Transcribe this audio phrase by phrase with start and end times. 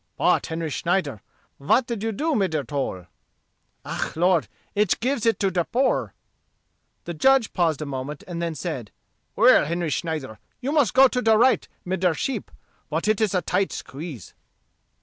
[0.17, 1.21] "But, Henry Snyder,
[1.59, 3.05] vat did you do mid der toll?"
[3.85, 6.15] "Ah, Lort, ich gives it to der poor."
[7.03, 8.89] The judge paused for a moment, and then said,
[9.35, 12.49] "Well, Henry Snyder, you must go to der right mid der sheep.
[12.89, 14.33] But it is a tight squeeze."